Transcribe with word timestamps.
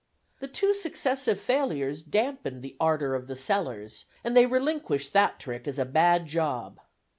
The 0.39 0.47
two 0.47 0.73
successive 0.73 1.39
failures 1.39 2.01
dampened 2.01 2.63
the 2.63 2.75
ardor 2.79 3.13
of 3.13 3.27
the 3.27 3.35
"sellers," 3.35 4.05
and 4.23 4.35
they 4.35 4.47
relinquished 4.47 5.13
that 5.13 5.39
trick 5.39 5.67
as 5.67 5.77
a 5.77 5.85
bad 5.85 6.25
job. 6.25 6.79